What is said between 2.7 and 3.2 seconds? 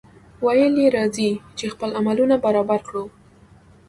کړو.